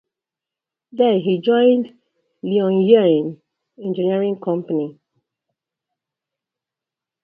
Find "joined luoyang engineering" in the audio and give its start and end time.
1.41-4.39